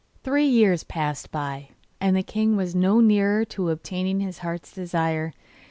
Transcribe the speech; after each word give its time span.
Three 0.23 0.47
years 0.47 0.83
passed 0.83 1.31
by, 1.31 1.69
and 1.99 2.15
the 2.17 2.23
king 2.23 2.55
was 2.55 2.73
no 2.73 3.01
nearer 3.01 3.45
to 3.45 3.69
obtaining 3.69 4.19
his 4.19 4.39
heart's 4.39 4.71
desire. 4.73 5.31